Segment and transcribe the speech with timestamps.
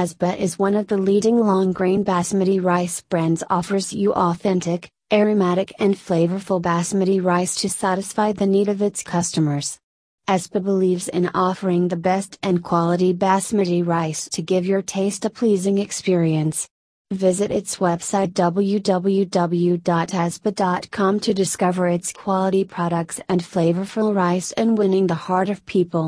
[0.00, 5.74] Asbah is one of the leading long grain basmati rice brands offers you authentic, aromatic
[5.78, 9.78] and flavorful basmati rice to satisfy the need of its customers.
[10.26, 15.30] Asbah believes in offering the best and quality basmati rice to give your taste a
[15.40, 16.66] pleasing experience.
[17.10, 18.70] Visit its website www.asbah.com
[21.26, 26.06] to discover its quality products and flavorful rice and winning the heart of people.